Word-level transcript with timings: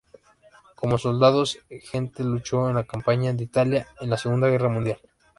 Como 0.73 0.97
soldado, 0.97 1.43
Gentle 1.83 2.25
luchó 2.25 2.67
en 2.67 2.73
la 2.75 2.85
Campaña 2.85 3.33
de 3.33 3.43
Italia 3.43 3.87
en 3.99 4.09
la 4.09 4.17
Segunda 4.17 4.47
Guerra 4.47 4.67
Mundial. 4.67 4.99